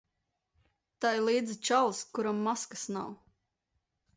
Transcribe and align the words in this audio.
Tai 1.05 1.11
līdzi 1.27 1.57
čalis, 1.69 2.01
kuram 2.19 2.41
maskas 2.49 2.87
nav. 2.97 3.13